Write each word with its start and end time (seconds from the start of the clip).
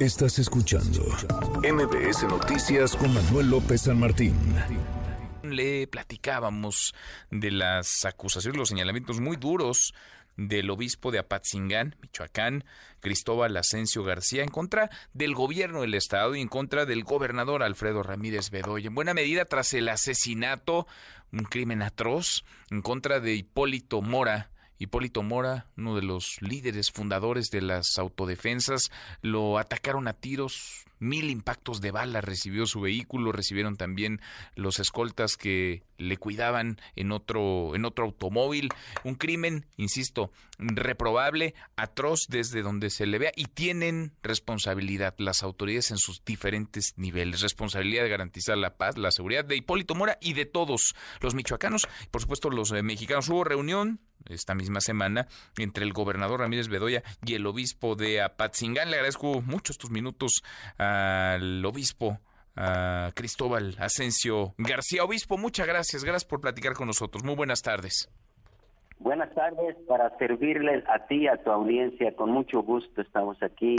Estás 0.00 0.38
escuchando 0.38 1.02
MBS 1.62 2.22
Noticias 2.22 2.96
con 2.96 3.12
Manuel 3.12 3.50
López 3.50 3.82
San 3.82 4.00
Martín. 4.00 4.34
Le 5.42 5.86
platicábamos 5.88 6.94
de 7.30 7.50
las 7.50 8.06
acusaciones, 8.06 8.56
los 8.56 8.70
señalamientos 8.70 9.20
muy 9.20 9.36
duros 9.36 9.92
del 10.38 10.70
obispo 10.70 11.10
de 11.10 11.18
Apatzingán, 11.18 11.96
Michoacán, 12.00 12.64
Cristóbal 13.00 13.54
Asensio 13.58 14.02
García, 14.02 14.42
en 14.42 14.48
contra 14.48 14.88
del 15.12 15.34
gobierno 15.34 15.82
del 15.82 15.92
estado 15.92 16.34
y 16.34 16.40
en 16.40 16.48
contra 16.48 16.86
del 16.86 17.04
gobernador 17.04 17.62
Alfredo 17.62 18.02
Ramírez 18.02 18.48
Bedoya. 18.48 18.86
En 18.86 18.94
buena 18.94 19.12
medida 19.12 19.44
tras 19.44 19.74
el 19.74 19.86
asesinato, 19.90 20.86
un 21.30 21.44
crimen 21.44 21.82
atroz, 21.82 22.42
en 22.70 22.80
contra 22.80 23.20
de 23.20 23.34
Hipólito 23.34 24.00
Mora, 24.00 24.48
Hipólito 24.80 25.22
Mora, 25.22 25.66
uno 25.76 25.94
de 25.94 26.00
los 26.00 26.38
líderes 26.40 26.90
fundadores 26.90 27.50
de 27.50 27.60
las 27.60 27.98
autodefensas, 27.98 28.90
lo 29.20 29.58
atacaron 29.58 30.08
a 30.08 30.14
tiros, 30.14 30.86
mil 30.98 31.28
impactos 31.28 31.82
de 31.82 31.90
bala 31.90 32.22
recibió 32.22 32.64
su 32.66 32.80
vehículo, 32.80 33.30
recibieron 33.30 33.76
también 33.76 34.22
los 34.54 34.78
escoltas 34.78 35.36
que 35.36 35.82
le 35.98 36.16
cuidaban 36.16 36.80
en 36.96 37.12
otro, 37.12 37.74
en 37.74 37.84
otro 37.84 38.06
automóvil. 38.06 38.70
Un 39.04 39.16
crimen, 39.16 39.66
insisto, 39.76 40.32
reprobable, 40.58 41.54
atroz 41.76 42.26
desde 42.28 42.62
donde 42.62 42.88
se 42.88 43.04
le 43.04 43.18
vea 43.18 43.32
y 43.36 43.46
tienen 43.46 44.12
responsabilidad 44.22 45.14
las 45.18 45.42
autoridades 45.42 45.90
en 45.90 45.98
sus 45.98 46.24
diferentes 46.24 46.94
niveles. 46.96 47.42
Responsabilidad 47.42 48.04
de 48.04 48.08
garantizar 48.08 48.56
la 48.56 48.78
paz, 48.78 48.96
la 48.96 49.10
seguridad 49.10 49.44
de 49.44 49.56
Hipólito 49.56 49.94
Mora 49.94 50.16
y 50.22 50.32
de 50.32 50.46
todos 50.46 50.94
los 51.20 51.34
michoacanos, 51.34 51.86
por 52.10 52.22
supuesto 52.22 52.48
los 52.48 52.72
eh, 52.72 52.82
mexicanos. 52.82 53.28
Hubo 53.28 53.44
reunión 53.44 54.00
esta 54.28 54.54
misma 54.54 54.80
semana 54.80 55.26
entre 55.58 55.84
el 55.84 55.92
gobernador 55.92 56.40
Ramírez 56.40 56.68
Bedoya 56.68 57.02
y 57.24 57.34
el 57.34 57.46
obispo 57.46 57.96
de 57.96 58.20
Apatzingán. 58.22 58.90
Le 58.90 58.96
agradezco 58.96 59.40
mucho 59.42 59.72
estos 59.72 59.90
minutos 59.90 60.42
al 60.78 61.64
obispo 61.64 62.18
Cristóbal 63.14 63.76
Asensio 63.78 64.54
García. 64.58 65.04
Obispo, 65.04 65.38
muchas 65.38 65.66
gracias. 65.66 66.04
Gracias 66.04 66.24
por 66.24 66.40
platicar 66.40 66.74
con 66.74 66.86
nosotros. 66.86 67.24
Muy 67.24 67.34
buenas 67.34 67.62
tardes. 67.62 68.10
Buenas 68.98 69.32
tardes 69.34 69.76
para 69.88 70.16
servirles 70.18 70.84
a 70.88 71.06
ti, 71.06 71.26
a 71.26 71.42
tu 71.42 71.50
audiencia. 71.50 72.14
Con 72.14 72.30
mucho 72.32 72.62
gusto 72.62 73.00
estamos 73.00 73.42
aquí 73.42 73.76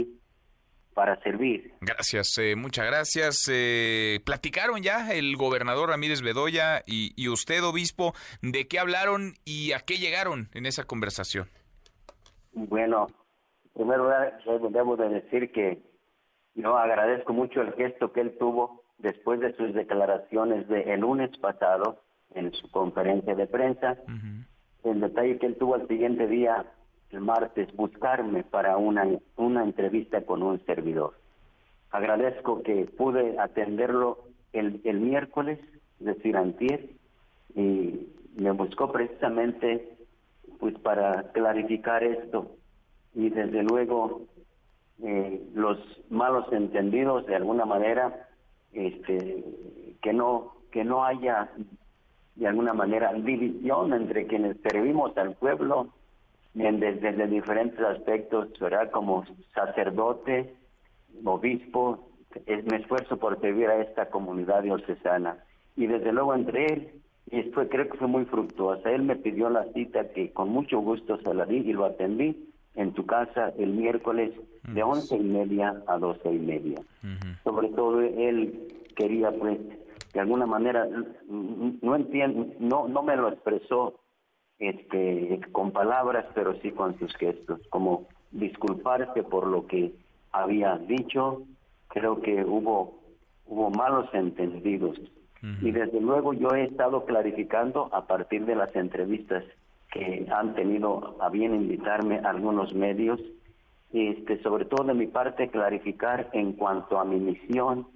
para 0.94 1.20
servir. 1.22 1.72
Gracias, 1.80 2.36
eh, 2.38 2.54
muchas 2.56 2.86
gracias. 2.86 3.48
Eh, 3.50 4.20
¿Platicaron 4.24 4.82
ya 4.82 5.12
el 5.12 5.36
gobernador 5.36 5.90
Ramírez 5.90 6.22
Bedoya 6.22 6.82
y, 6.86 7.12
y, 7.16 7.28
usted, 7.28 7.62
obispo, 7.64 8.14
de 8.42 8.68
qué 8.68 8.78
hablaron 8.78 9.34
y 9.44 9.72
a 9.72 9.80
qué 9.80 9.94
llegaron 9.98 10.48
en 10.54 10.66
esa 10.66 10.84
conversación? 10.84 11.48
Bueno, 12.52 13.08
primero 13.74 14.10
debo 14.70 14.96
de 14.96 15.08
decir 15.08 15.52
que 15.52 15.82
yo 16.54 16.76
agradezco 16.76 17.32
mucho 17.32 17.62
el 17.62 17.72
gesto 17.74 18.12
que 18.12 18.20
él 18.20 18.36
tuvo 18.38 18.84
después 18.98 19.40
de 19.40 19.54
sus 19.56 19.74
declaraciones 19.74 20.68
de 20.68 20.94
el 20.94 21.00
lunes 21.00 21.30
pasado 21.38 22.02
en 22.34 22.52
su 22.52 22.70
conferencia 22.70 23.34
de 23.34 23.46
prensa. 23.46 23.96
El 24.84 25.00
detalle 25.00 25.38
que 25.38 25.46
él 25.46 25.56
tuvo 25.58 25.74
al 25.74 25.88
siguiente 25.88 26.26
día 26.26 26.66
el 27.12 27.20
martes 27.20 27.74
buscarme 27.76 28.42
para 28.42 28.76
una, 28.76 29.06
una 29.36 29.62
entrevista 29.62 30.22
con 30.22 30.42
un 30.42 30.64
servidor. 30.64 31.14
Agradezco 31.90 32.62
que 32.62 32.86
pude 32.86 33.38
atenderlo 33.38 34.18
el, 34.52 34.80
el 34.84 35.00
miércoles, 35.00 35.58
es 36.00 36.06
decir, 36.06 36.36
y 37.54 38.08
me 38.34 38.50
buscó 38.52 38.90
precisamente 38.90 39.96
pues 40.58 40.78
para 40.78 41.30
clarificar 41.32 42.02
esto 42.02 42.52
y 43.14 43.28
desde 43.28 43.62
luego 43.62 44.22
eh, 45.02 45.42
los 45.54 45.78
malos 46.08 46.50
entendidos 46.52 47.26
de 47.26 47.36
alguna 47.36 47.66
manera 47.66 48.28
este 48.72 49.44
que 50.00 50.12
no 50.12 50.54
que 50.70 50.84
no 50.84 51.04
haya 51.04 51.50
de 52.36 52.46
alguna 52.46 52.72
manera 52.72 53.12
división 53.12 53.92
entre 53.92 54.26
quienes 54.26 54.56
servimos 54.62 55.16
al 55.18 55.34
pueblo 55.34 55.88
desde, 56.54 57.26
diferentes 57.26 57.80
aspectos, 57.80 58.48
¿verdad? 58.60 58.90
Como 58.90 59.24
sacerdote, 59.54 60.54
obispo, 61.24 62.08
es, 62.46 62.64
me 62.66 62.78
esfuerzo 62.78 63.16
por 63.16 63.40
servir 63.40 63.68
a 63.68 63.80
esta 63.82 64.10
comunidad 64.10 64.62
diocesana. 64.62 65.38
Y 65.76 65.86
desde 65.86 66.12
luego 66.12 66.34
entre 66.34 66.66
él, 66.66 67.02
y 67.30 67.42
fue, 67.52 67.68
creo 67.68 67.88
que 67.88 67.98
fue 67.98 68.08
muy 68.08 68.24
fructuosa. 68.26 68.90
Él 68.90 69.02
me 69.02 69.16
pidió 69.16 69.48
la 69.48 69.64
cita 69.72 70.12
que 70.12 70.32
con 70.32 70.50
mucho 70.50 70.80
gusto 70.80 71.18
se 71.18 71.34
la 71.34 71.46
di 71.46 71.58
y 71.58 71.72
lo 71.72 71.86
atendí 71.86 72.52
en 72.74 72.92
tu 72.92 73.06
casa 73.06 73.52
el 73.58 73.70
miércoles 73.72 74.32
de 74.68 74.82
once 74.82 75.16
y 75.16 75.22
media 75.22 75.82
a 75.86 75.98
doce 75.98 76.32
y 76.32 76.38
media. 76.38 76.80
Sobre 77.44 77.68
todo 77.68 78.00
él 78.00 78.68
quería 78.96 79.30
pues 79.30 79.58
de 80.12 80.20
alguna 80.20 80.46
manera 80.46 80.86
no 81.28 81.96
entiendo 81.96 82.46
no 82.58 82.88
no 82.88 83.02
me 83.02 83.16
lo 83.16 83.28
expresó 83.28 83.94
este, 84.62 85.40
con 85.50 85.72
palabras, 85.72 86.24
pero 86.34 86.54
sí 86.60 86.70
con 86.70 86.96
sus 87.00 87.12
gestos, 87.16 87.60
como 87.68 88.06
disculparse 88.30 89.24
por 89.24 89.48
lo 89.48 89.66
que 89.66 89.92
había 90.30 90.78
dicho. 90.78 91.42
Creo 91.88 92.22
que 92.22 92.44
hubo, 92.44 93.00
hubo 93.46 93.70
malos 93.70 94.08
entendidos. 94.12 95.00
Y 95.60 95.72
desde 95.72 96.00
luego 96.00 96.32
yo 96.34 96.50
he 96.54 96.62
estado 96.62 97.04
clarificando 97.04 97.88
a 97.92 98.06
partir 98.06 98.46
de 98.46 98.54
las 98.54 98.72
entrevistas 98.76 99.42
que 99.90 100.24
han 100.32 100.54
tenido 100.54 101.16
a 101.20 101.28
bien 101.30 101.52
invitarme 101.56 102.20
a 102.20 102.30
algunos 102.30 102.72
medios, 102.74 103.20
este, 103.92 104.40
sobre 104.44 104.66
todo 104.66 104.84
de 104.84 104.94
mi 104.94 105.08
parte 105.08 105.48
clarificar 105.48 106.30
en 106.32 106.52
cuanto 106.52 107.00
a 107.00 107.04
mi 107.04 107.18
misión, 107.18 107.88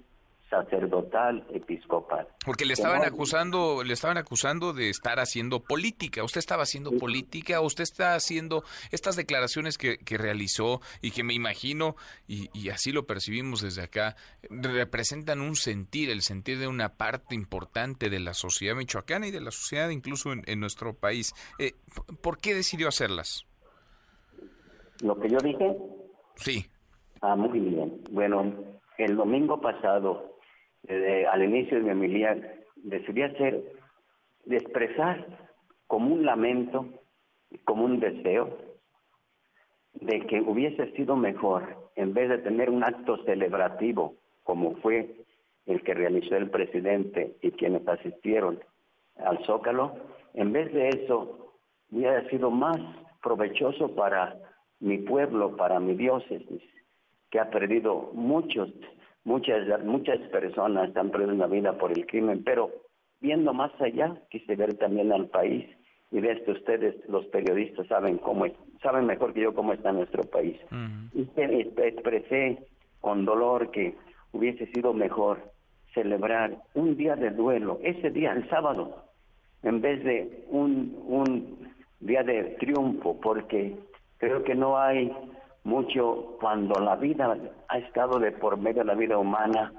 sacerdotal 0.49 1.45
episcopal. 1.53 2.27
Porque 2.45 2.65
le 2.65 2.73
estaban 2.73 3.03
acusando, 3.03 3.83
le 3.83 3.93
estaban 3.93 4.17
acusando 4.17 4.73
de 4.73 4.89
estar 4.89 5.19
haciendo 5.19 5.61
política. 5.61 6.23
¿Usted 6.23 6.39
estaba 6.39 6.63
haciendo 6.63 6.91
política? 6.91 7.59
¿Usted 7.61 7.83
está 7.83 8.15
haciendo 8.15 8.63
estas 8.91 9.15
declaraciones 9.15 9.77
que, 9.77 9.97
realizó 10.17 10.81
y 11.01 11.11
que 11.11 11.23
me 11.23 11.33
imagino, 11.33 11.95
y, 12.27 12.69
así 12.69 12.91
lo 12.91 13.05
percibimos 13.05 13.61
desde 13.61 13.83
acá, 13.83 14.15
representan 14.49 15.41
un 15.41 15.55
sentir, 15.55 16.09
el 16.09 16.21
sentir 16.21 16.59
de 16.59 16.67
una 16.67 16.95
parte 16.95 17.35
importante 17.35 18.09
de 18.09 18.19
la 18.19 18.33
sociedad 18.33 18.75
michoacana 18.75 19.27
y 19.27 19.31
de 19.31 19.41
la 19.41 19.51
sociedad 19.51 19.89
incluso 19.89 20.31
en, 20.31 20.59
nuestro 20.59 20.93
país? 20.93 21.33
Eh, 21.59 21.73
¿Por 22.21 22.39
qué 22.39 22.55
decidió 22.55 22.87
hacerlas? 22.87 23.45
Lo 25.01 25.19
que 25.19 25.29
yo 25.29 25.37
dije. 25.43 25.77
Sí. 26.37 26.65
Ah, 27.21 27.35
muy 27.35 27.59
bien. 27.59 28.01
Bueno, 28.09 28.53
el 28.97 29.15
domingo 29.15 29.61
pasado 29.61 30.36
al 30.89 31.43
inicio 31.43 31.77
de 31.77 31.83
mi 31.83 31.91
homilía, 31.91 32.37
decidí 32.75 33.21
hacer, 33.21 33.63
de 34.45 34.57
expresar 34.57 35.25
como 35.87 36.13
un 36.13 36.25
lamento, 36.25 36.87
como 37.65 37.85
un 37.85 37.99
deseo, 37.99 38.57
de 39.93 40.21
que 40.27 40.41
hubiese 40.41 40.91
sido 40.91 41.15
mejor, 41.15 41.91
en 41.95 42.13
vez 42.13 42.29
de 42.29 42.37
tener 42.39 42.69
un 42.69 42.83
acto 42.83 43.23
celebrativo, 43.25 44.15
como 44.43 44.75
fue 44.77 45.25
el 45.65 45.81
que 45.83 45.93
realizó 45.93 46.35
el 46.35 46.49
presidente 46.49 47.35
y 47.41 47.51
quienes 47.51 47.85
asistieron 47.87 48.59
al 49.17 49.43
Zócalo, 49.45 49.93
en 50.33 50.53
vez 50.53 50.71
de 50.71 50.89
eso, 50.89 51.55
hubiera 51.91 52.27
sido 52.29 52.51
más 52.51 52.77
provechoso 53.21 53.93
para 53.95 54.37
mi 54.79 54.99
pueblo, 54.99 55.55
para 55.57 55.79
mi 55.79 55.95
diócesis, 55.95 56.61
que 57.31 57.39
ha 57.39 57.49
perdido 57.49 58.11
muchos 58.13 58.69
Muchas, 59.27 59.83
muchas 59.83 60.19
personas 60.29 60.95
han 60.95 61.09
perdido 61.09 61.33
la 61.33 61.47
vida 61.47 61.77
por 61.77 61.91
el 61.91 62.07
crimen, 62.07 62.45
pero 62.45 62.71
viendo 63.19 63.53
más 63.53 63.73
allá, 63.81 64.15
quise 64.29 64.55
ver 64.55 64.75
también 64.75 65.11
al 65.11 65.27
país 65.27 65.65
y 66.11 66.21
de 66.21 66.31
esto 66.31 66.53
ustedes, 66.53 66.95
los 67.09 67.25
periodistas, 67.25 67.85
saben 67.87 68.19
cómo 68.19 68.45
es, 68.45 68.53
saben 68.81 69.05
mejor 69.05 69.33
que 69.33 69.41
yo 69.41 69.53
cómo 69.53 69.73
está 69.73 69.91
nuestro 69.91 70.23
país. 70.23 70.55
Y 71.13 71.27
expresé 71.35 72.57
con 73.01 73.25
dolor 73.25 73.69
que 73.71 73.95
hubiese 74.31 74.65
sido 74.67 74.93
mejor 74.93 75.39
celebrar 75.93 76.59
un 76.73 76.95
día 76.95 77.17
de 77.17 77.31
duelo, 77.31 77.79
ese 77.83 78.09
día, 78.11 78.31
el 78.31 78.47
sábado, 78.49 79.03
en 79.61 79.81
vez 79.81 80.05
de 80.05 80.45
un, 80.47 81.03
un 81.05 81.67
día 81.99 82.23
de 82.23 82.55
triunfo, 82.61 83.19
porque 83.19 83.75
creo 84.19 84.45
que 84.45 84.55
no 84.55 84.79
hay 84.79 85.11
mucho 85.67 86.37
cuando 86.39 86.79
la 86.79 86.95
vida 86.95 87.37
ha 87.67 87.77
estado 87.77 88.19
de 88.19 88.31
por 88.31 88.57
medio 88.57 88.83
de 88.83 88.85
la 88.85 88.95
vida 88.95 89.17
humana 89.17 89.73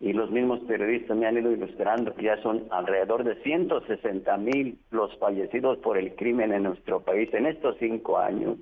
y 0.00 0.14
los 0.14 0.30
mismos 0.30 0.60
periodistas 0.60 1.14
me 1.14 1.26
han 1.26 1.36
ido 1.36 1.52
ilustrando 1.52 2.14
que 2.14 2.24
ya 2.24 2.40
son 2.42 2.66
alrededor 2.70 3.22
de 3.22 3.36
160 3.42 4.34
mil 4.38 4.78
los 4.90 5.14
fallecidos 5.18 5.76
por 5.78 5.98
el 5.98 6.14
crimen 6.16 6.54
en 6.54 6.62
nuestro 6.62 7.00
país 7.00 7.32
en 7.34 7.46
estos 7.46 7.76
cinco 7.78 8.18
años, 8.18 8.56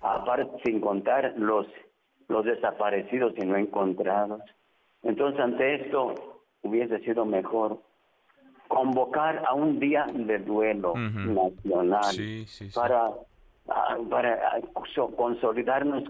aparte 0.00 0.48
sin 0.64 0.80
contar 0.80 1.34
los, 1.36 1.66
los 2.28 2.44
desaparecidos 2.44 3.34
y 3.36 3.44
no 3.44 3.56
encontrados. 3.56 4.40
Entonces 5.02 5.40
ante 5.40 5.82
esto 5.82 6.14
hubiese 6.62 7.00
sido 7.00 7.24
mejor 7.24 7.80
convocar 8.68 9.42
a 9.48 9.54
un 9.54 9.80
día 9.80 10.06
de 10.12 10.38
duelo 10.38 10.94
nacional 10.94 12.14
para 12.72 13.10
para 14.10 14.60
consolidarnos, 15.16 16.04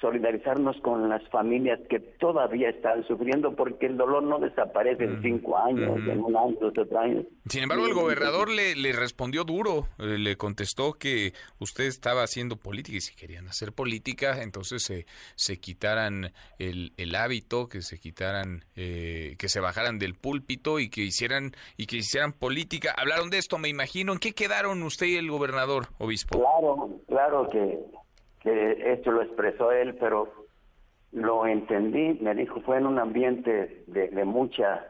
solidarizarnos 0.00 0.76
con 0.82 1.08
las 1.08 1.26
familias 1.28 1.78
que 1.88 2.00
todavía 2.00 2.70
están 2.70 3.06
sufriendo 3.06 3.54
porque 3.54 3.86
el 3.86 3.96
dolor 3.96 4.22
no 4.22 4.38
desaparece 4.38 5.04
en 5.04 5.22
cinco 5.22 5.56
años, 5.56 5.98
en 5.98 6.20
un 6.20 6.36
año, 6.36 6.56
dos 6.60 6.92
años. 6.98 7.24
Sin 7.48 7.62
embargo, 7.62 7.86
el 7.86 7.94
gobernador 7.94 8.50
le, 8.50 8.74
le 8.74 8.92
respondió 8.92 9.44
duro, 9.44 9.86
eh, 9.98 10.18
le 10.18 10.36
contestó 10.36 10.94
que 10.94 11.32
usted 11.60 11.84
estaba 11.84 12.22
haciendo 12.22 12.56
política 12.56 12.96
y 12.98 13.00
si 13.00 13.14
querían 13.14 13.46
hacer 13.46 13.72
política, 13.72 14.42
entonces 14.42 14.82
se, 14.82 15.06
se 15.36 15.60
quitaran 15.60 16.32
el, 16.58 16.92
el 16.96 17.14
hábito, 17.14 17.68
que 17.68 17.82
se 17.82 17.98
quitaran, 18.00 18.64
eh, 18.74 19.36
que 19.38 19.48
se 19.48 19.60
bajaran 19.60 19.98
del 19.98 20.14
púlpito 20.14 20.80
y 20.80 20.90
que 20.90 21.02
hicieran 21.02 21.52
y 21.76 21.86
que 21.86 21.98
hicieran 21.98 22.32
política. 22.32 22.94
Hablaron 22.96 23.30
de 23.30 23.38
esto, 23.38 23.58
me 23.58 23.68
imagino. 23.68 24.12
¿En 24.12 24.18
qué 24.18 24.32
quedaron 24.32 24.82
usted 24.82 25.06
y 25.06 25.16
el 25.16 25.30
gobernador, 25.30 25.88
obispo? 25.98 26.38
Claro, 26.38 26.95
claro 27.16 27.48
que, 27.48 27.82
que 28.40 28.92
esto 28.92 29.10
lo 29.10 29.22
expresó 29.22 29.72
él, 29.72 29.94
pero 29.98 30.28
lo 31.12 31.46
entendí, 31.46 32.18
me 32.20 32.34
dijo, 32.34 32.60
fue 32.60 32.76
en 32.76 32.86
un 32.86 32.98
ambiente 32.98 33.84
de, 33.86 34.24
mucha, 34.26 34.84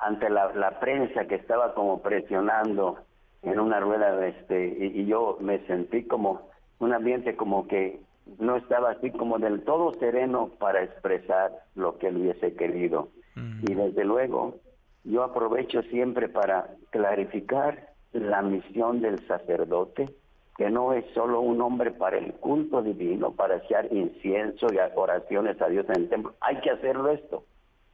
ante 0.00 0.28
la, 0.28 0.80
prensa 0.80 1.26
que 1.26 1.36
estaba 1.36 1.72
como 1.74 2.02
presionando 2.02 2.98
en 3.44 3.60
una 3.60 3.78
rueda, 3.78 4.26
este, 4.26 4.66
y, 4.66 5.06
yo 5.06 5.38
me 5.40 5.64
sentí 5.68 6.02
como 6.02 6.48
un 6.80 6.92
ambiente 6.92 7.36
como 7.36 7.68
que 7.68 8.00
no 8.40 8.56
estaba 8.56 8.90
así 8.90 9.12
como 9.12 9.38
del 9.38 9.62
todo 9.62 9.94
sereno 10.00 10.50
para 10.58 10.82
expresar 10.82 11.52
lo 11.76 11.96
que 11.98 12.08
él 12.08 12.16
hubiese 12.16 12.56
querido. 12.56 13.10
Y 13.36 13.72
desde 13.72 14.04
luego, 14.04 14.56
yo 15.04 15.22
aprovecho 15.22 15.82
siempre 15.82 16.28
para 16.28 16.70
clarificar 16.90 17.90
la 18.12 18.42
misión 18.42 19.00
del 19.00 19.24
sacerdote, 19.28 20.08
que 20.56 20.70
no 20.70 20.94
es 20.94 21.04
solo 21.12 21.40
un 21.40 21.60
hombre 21.60 21.90
para 21.90 22.16
el 22.16 22.32
culto 22.34 22.82
divino, 22.82 23.32
para 23.32 23.56
echar 23.56 23.92
incienso 23.92 24.66
y 24.72 24.78
oraciones 24.94 25.60
a 25.60 25.68
Dios 25.68 25.86
en 25.90 26.02
el 26.02 26.08
templo. 26.08 26.34
Hay 26.40 26.60
que 26.60 26.70
hacerlo 26.70 27.10
esto, 27.10 27.44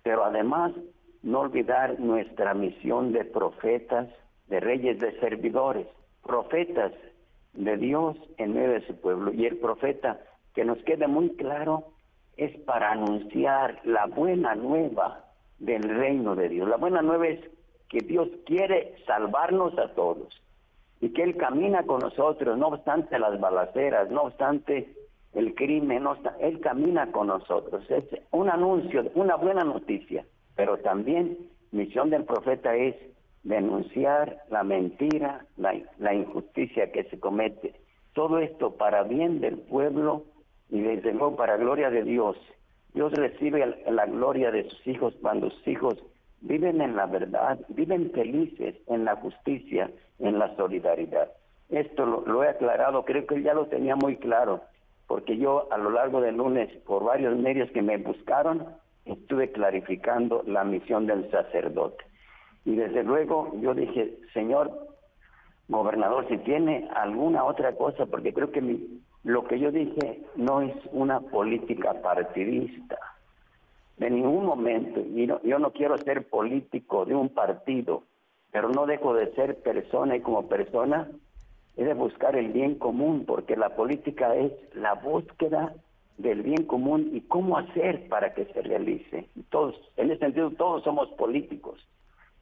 pero 0.03 0.25
además 0.25 0.73
no 1.23 1.41
olvidar 1.41 1.99
nuestra 1.99 2.55
misión 2.55 3.13
de 3.13 3.25
profetas, 3.25 4.09
de 4.47 4.61
reyes, 4.61 5.01
de 5.01 5.19
servidores, 5.19 5.89
profetas 6.23 6.93
de 7.53 7.77
Dios 7.77 8.17
en 8.39 8.55
medio 8.55 8.73
de 8.73 8.87
su 8.87 9.01
pueblo. 9.01 9.33
Y 9.33 9.47
el 9.47 9.57
profeta, 9.57 10.21
que 10.55 10.65
nos 10.65 10.79
quede 10.85 11.09
muy 11.09 11.31
claro, 11.31 11.89
es 12.37 12.57
para 12.61 12.93
anunciar 12.93 13.81
la 13.85 14.07
buena 14.07 14.55
nueva 14.55 15.25
del 15.59 15.83
reino 15.83 16.37
de 16.37 16.49
Dios. 16.49 16.69
La 16.69 16.77
buena 16.77 17.03
nueva 17.03 17.27
es 17.27 17.41
que 17.89 17.99
Dios 17.99 18.29
quiere 18.47 18.95
salvarnos 19.05 19.77
a 19.79 19.89
todos 19.95 20.43
y 21.03 21.11
que 21.11 21.25
Él 21.25 21.37
camina 21.37 21.83
con 21.83 21.99
nosotros, 21.99 22.57
no 22.57 22.69
obstante 22.69 23.19
las 23.19 23.39
balaceras, 23.41 24.09
no 24.11 24.23
obstante 24.23 24.95
el 25.35 25.53
crimen, 25.57 26.05
no 26.05 26.17
Él 26.39 26.61
camina 26.61 27.11
con 27.11 27.27
nosotros. 27.27 27.85
Es 27.91 28.05
un 28.31 28.49
anuncio, 28.49 29.11
una 29.17 29.35
buena 29.35 29.65
noticia, 29.65 30.25
pero 30.55 30.79
también 30.79 31.37
misión 31.73 32.09
del 32.09 32.25
profeta 32.25 32.77
es 32.77 32.95
denunciar 33.43 34.45
la 34.49 34.63
mentira, 34.63 35.45
la, 35.57 36.15
injusticia 36.15 36.93
que 36.93 37.03
se 37.05 37.19
comete. 37.19 37.75
Todo 38.13 38.39
esto 38.39 38.77
para 38.77 39.03
bien 39.03 39.41
del 39.41 39.59
pueblo 39.59 40.23
y 40.71 40.83
desde 40.83 41.13
luego 41.13 41.35
para 41.35 41.57
gloria 41.57 41.91
de 41.91 42.05
Dios. 42.05 42.37
Dios 42.95 43.13
recibe 43.15 43.67
la 43.91 44.07
gloria 44.07 44.53
de 44.53 44.71
sus 44.71 44.87
hijos 44.87 45.15
cuando 45.21 45.51
sus 45.51 45.67
hijos 45.67 45.99
viven 46.43 46.81
en 46.81 46.97
la 46.97 47.07
verdad, 47.07 47.59
viven 47.69 48.11
felices 48.13 48.75
en 48.89 49.05
la 49.05 49.17
justicia, 49.17 49.91
en 50.19 50.39
la 50.39 50.55
solidaridad. 50.57 51.31
Esto 51.71 52.05
lo, 52.05 52.45
he 52.45 52.49
aclarado, 52.49 53.05
creo 53.05 53.27
que 53.27 53.43
ya 53.43 53.55
lo 53.55 53.67
tenía 53.67 53.97
muy 53.97 54.17
claro, 54.17 54.61
porque 55.07 55.39
yo 55.39 55.69
a 55.73 55.79
lo 55.79 55.91
largo 55.91 56.21
del 56.21 56.37
lunes, 56.37 56.69
por 56.85 57.05
varios 57.05 57.37
medios 57.37 57.71
que 57.71 57.81
me 57.81 57.97
buscaron, 57.97 58.67
estuve 59.05 59.51
clarificando 59.53 60.43
la 60.47 60.65
misión 60.65 61.07
del 61.07 61.31
sacerdote. 61.31 62.05
Y 62.65 62.77
desde 62.77 63.03
luego 63.03 63.53
yo 63.61 63.75
dije, 63.75 64.19
señor 64.35 64.71
gobernador, 65.69 66.29
si 66.29 66.39
tiene 66.39 66.89
alguna 66.95 67.45
otra 67.45 67.75
cosa, 67.75 68.07
porque 68.07 68.35
creo 68.35 68.51
que 68.51 68.79
lo 69.25 69.45
que 69.45 69.59
yo 69.59 69.71
dije 69.73 70.23
no 70.37 70.61
es 70.61 70.75
una 70.93 71.21
política 71.21 71.95
partidista 72.03 72.99
de 73.97 74.11
ningún 74.11 74.47
momento, 74.47 75.01
y 75.01 75.27
yo 75.27 75.59
no 75.59 75.73
quiero 75.73 75.97
ser 75.99 76.29
político 76.29 77.05
de 77.05 77.15
un 77.15 77.29
partido, 77.29 78.05
pero 78.51 78.69
no 78.69 78.87
dejo 78.87 79.15
de 79.15 79.33
ser 79.35 79.57
persona 79.63 80.17
y 80.17 80.21
como 80.21 80.49
persona 80.49 81.09
he 81.77 81.85
de 81.85 81.95
buscar 81.95 82.37
el 82.37 82.49
bien 82.53 82.75
común, 82.77 83.25
porque 83.27 83.57
la 83.57 83.71
política 83.71 84.35
es 84.35 84.53
la 84.75 84.95
búsqueda 84.95 85.75
del 86.19 86.43
bien 86.43 86.65
común 86.65 87.11
y 87.13 87.23
cómo 87.23 87.57
hacer 87.59 88.09
para 88.09 88.35
que 88.35 88.45
se 88.47 88.63
realice. 88.63 89.29
Todos, 89.51 89.75
en 89.97 90.11
ese 90.11 90.21
sentido, 90.21 90.51
todos 90.51 90.85
somos 90.85 91.09
políticos, 91.13 91.81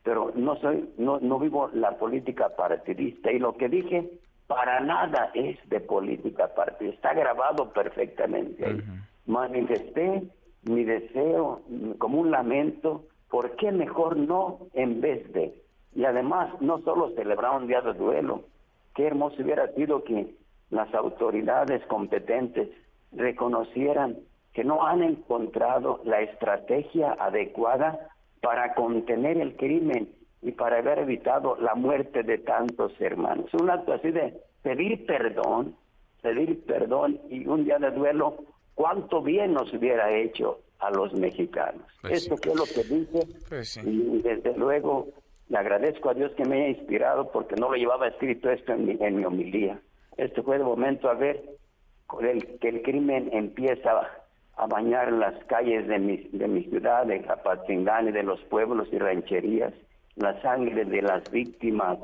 pero 0.02 0.32
no 0.34 0.56
soy, 0.56 0.88
no, 0.98 1.20
no 1.20 1.38
vivo 1.38 1.70
la 1.72 1.96
política 1.96 2.50
partidista. 2.56 3.30
Y 3.30 3.38
lo 3.38 3.56
que 3.56 3.68
dije, 3.68 4.10
para 4.46 4.80
nada 4.80 5.30
es 5.34 5.56
de 5.68 5.80
política 5.80 6.52
partidista. 6.54 7.10
Está 7.10 7.14
grabado 7.14 7.72
perfectamente. 7.72 8.82
Manifesté 9.26 10.24
mi 10.62 10.84
deseo 10.84 11.62
como 11.98 12.20
un 12.20 12.30
lamento, 12.30 13.04
¿por 13.28 13.56
qué 13.56 13.72
mejor 13.72 14.16
no 14.16 14.58
en 14.74 15.00
vez 15.00 15.32
de? 15.32 15.54
Y 15.94 16.04
además, 16.04 16.50
no 16.60 16.78
solo 16.78 17.10
celebrar 17.14 17.56
un 17.56 17.66
día 17.66 17.80
de 17.80 17.94
duelo, 17.94 18.44
qué 18.94 19.06
hermoso 19.06 19.42
hubiera 19.42 19.68
sido 19.74 20.04
que 20.04 20.34
las 20.70 20.92
autoridades 20.94 21.84
competentes 21.86 22.68
reconocieran 23.12 24.18
que 24.52 24.64
no 24.64 24.86
han 24.86 25.02
encontrado 25.02 26.00
la 26.04 26.20
estrategia 26.20 27.16
adecuada 27.18 28.08
para 28.40 28.74
contener 28.74 29.38
el 29.38 29.56
crimen 29.56 30.08
y 30.42 30.52
para 30.52 30.78
haber 30.78 31.00
evitado 31.00 31.56
la 31.60 31.74
muerte 31.74 32.22
de 32.22 32.38
tantos 32.38 32.92
hermanos. 33.00 33.52
Un 33.54 33.70
acto 33.70 33.92
así 33.92 34.10
de 34.10 34.40
pedir 34.62 35.06
perdón, 35.06 35.76
pedir 36.22 36.64
perdón 36.64 37.20
y 37.28 37.46
un 37.46 37.64
día 37.64 37.78
de 37.78 37.90
duelo 37.90 38.36
cuánto 38.80 39.20
bien 39.20 39.52
nos 39.52 39.70
hubiera 39.74 40.10
hecho 40.10 40.60
a 40.78 40.90
los 40.90 41.12
mexicanos. 41.12 41.82
Pues 42.00 42.22
Esto 42.22 42.38
fue 42.38 42.54
lo 42.54 42.64
que 42.64 42.82
dije 42.82 43.26
pues 43.46 43.76
y 43.76 44.22
desde 44.22 44.56
luego 44.56 45.08
le 45.50 45.58
agradezco 45.58 46.08
a 46.08 46.14
Dios 46.14 46.32
que 46.32 46.46
me 46.46 46.56
haya 46.56 46.78
inspirado 46.78 47.30
porque 47.30 47.56
no 47.56 47.68
lo 47.68 47.76
llevaba 47.76 48.08
escrito 48.08 48.48
esto 48.48 48.72
en 48.72 48.86
mi, 48.86 48.96
en 48.98 49.16
mi 49.16 49.24
homilía. 49.26 49.78
Este 50.16 50.40
fue 50.42 50.56
el 50.56 50.62
momento 50.62 51.10
a 51.10 51.14
ver 51.14 51.44
el, 52.22 52.58
que 52.58 52.70
el 52.70 52.80
crimen 52.80 53.28
empieza 53.34 54.00
a 54.56 54.66
bañar 54.66 55.12
las 55.12 55.34
calles 55.44 55.86
de 55.86 55.98
mi, 55.98 56.16
de 56.32 56.48
mi 56.48 56.64
ciudad, 56.64 57.04
de 57.04 57.20
Capatzingán 57.20 58.08
y 58.08 58.12
de 58.12 58.22
los 58.22 58.40
pueblos 58.44 58.88
y 58.92 58.98
rancherías, 58.98 59.74
la 60.16 60.40
sangre 60.40 60.86
de 60.86 61.02
las 61.02 61.30
víctimas 61.30 61.98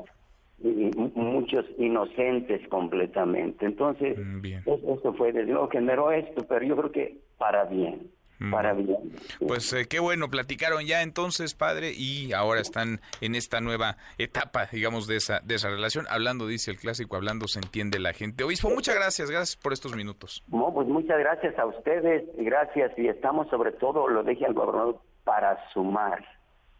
muchos 0.59 1.65
inocentes 1.77 2.67
completamente. 2.69 3.65
Entonces, 3.65 4.17
mm, 4.17 4.45
eso 4.65 5.13
fue, 5.13 5.31
desde 5.31 5.51
luego 5.51 5.69
generó 5.69 6.11
esto, 6.11 6.45
pero 6.47 6.65
yo 6.65 6.75
creo 6.75 6.91
que 6.91 7.17
para 7.37 7.65
bien. 7.65 8.11
Mm. 8.39 8.51
Para 8.51 8.73
bien. 8.73 9.11
Pues 9.47 9.73
eh, 9.73 9.87
qué 9.89 9.99
bueno, 9.99 10.29
platicaron 10.29 10.85
ya 10.85 11.01
entonces, 11.01 11.55
padre, 11.55 11.93
y 11.95 12.33
ahora 12.33 12.61
están 12.61 13.01
en 13.19 13.33
esta 13.33 13.61
nueva 13.61 13.97
etapa, 14.19 14.67
digamos, 14.71 15.07
de 15.07 15.15
esa, 15.15 15.39
de 15.39 15.55
esa 15.55 15.69
relación. 15.69 16.05
Hablando, 16.09 16.45
dice 16.45 16.69
el 16.69 16.77
clásico, 16.77 17.15
hablando 17.15 17.47
se 17.47 17.59
entiende 17.59 17.99
la 17.99 18.13
gente. 18.13 18.43
Obispo, 18.43 18.69
muchas 18.69 18.95
gracias, 18.95 19.31
gracias 19.31 19.55
por 19.55 19.73
estos 19.73 19.95
minutos. 19.95 20.43
No, 20.49 20.71
pues 20.71 20.87
muchas 20.87 21.17
gracias 21.17 21.57
a 21.57 21.65
ustedes, 21.65 22.23
gracias, 22.37 22.91
y 22.97 23.07
estamos 23.07 23.47
sobre 23.49 23.71
todo, 23.71 24.07
lo 24.07 24.23
dije 24.23 24.45
al 24.45 24.53
gobernador, 24.53 25.01
para 25.23 25.57
sumar 25.73 26.23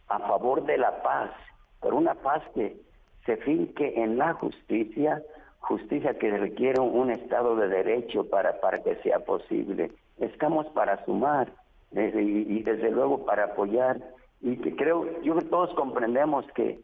a 0.10 0.20
favor 0.20 0.64
de 0.66 0.78
la 0.78 1.02
paz, 1.02 1.32
pero 1.82 1.98
una 1.98 2.14
paz 2.16 2.44
que 2.54 2.87
se 3.28 3.38
finque 3.38 3.94
en 4.02 4.18
la 4.18 4.34
justicia, 4.36 5.22
justicia 5.60 6.18
que 6.18 6.36
requiere 6.36 6.80
un 6.80 7.12
Estado 7.12 7.58
de 7.58 7.68
Derecho 7.68 8.28
para, 8.30 8.60
para 8.62 8.82
que 8.82 8.96
sea 9.04 9.20
posible. 9.20 9.92
Estamos 10.18 10.66
para 10.68 11.04
sumar 11.06 11.52
y, 11.92 12.64
desde 12.64 12.90
luego 12.90 13.26
para 13.26 13.44
apoyar. 13.44 14.00
Y 14.42 14.56
creo, 14.56 15.22
yo 15.22 15.36
todos 15.50 15.74
comprendemos 15.76 16.46
que 16.56 16.80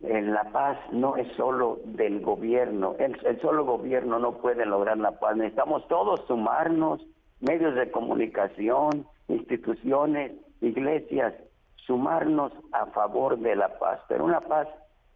en 0.00 0.32
la 0.32 0.44
paz 0.52 0.78
no 0.92 1.16
es 1.16 1.26
solo 1.36 1.80
del 1.84 2.20
gobierno, 2.20 2.94
el 2.98 3.40
solo 3.40 3.64
gobierno 3.64 4.20
no 4.20 4.38
puede 4.38 4.64
lograr 4.64 4.96
la 4.98 5.18
paz, 5.18 5.36
necesitamos 5.36 5.88
todos 5.88 6.24
sumarnos, 6.28 7.04
medios 7.40 7.74
de 7.74 7.90
comunicación, 7.90 9.04
instituciones, 9.26 10.30
iglesias, 10.60 11.34
sumarnos 11.74 12.52
a 12.70 12.86
favor 12.86 13.40
de 13.40 13.56
la 13.56 13.76
paz, 13.80 14.00
pero 14.08 14.24
una 14.24 14.40
paz 14.40 14.68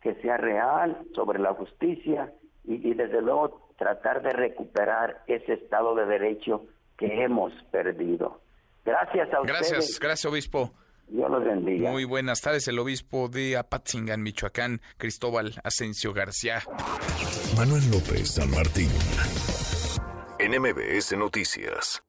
que 0.03 0.15
sea 0.17 0.37
real 0.37 0.99
sobre 1.15 1.39
la 1.39 1.55
justicia 1.55 2.33
y, 2.65 2.95
desde 2.95 3.21
luego 3.21 3.69
tratar 3.79 4.23
de 4.23 4.31
recuperar 4.31 5.23
ese 5.27 5.55
Estado 5.55 5.95
de 5.95 6.07
Derecho 6.07 6.67
que 6.97 7.25
hemos 7.25 7.53
perdido. 7.71 8.41
Gracias 8.85 9.33
a 9.33 9.41
ustedes. 9.41 9.71
Gracias, 9.71 10.01
gracias 10.01 10.33
obispo. 10.33 10.73
Dios 11.09 11.31
los 11.31 11.45
bendiga. 11.45 11.91
Muy 11.91 12.05
buenas 12.05 12.41
tardes, 12.41 12.67
el 12.69 12.79
obispo 12.79 13.29
de 13.29 13.57
Apatzingán, 13.57 14.23
Michoacán, 14.23 14.81
Cristóbal 14.97 15.55
Asensio 15.65 16.13
García. 16.13 16.63
Manuel 17.57 17.83
López 17.91 18.35
San 18.35 18.51
Martín. 18.51 18.89
NMBS 20.39 21.17
Noticias. 21.17 22.03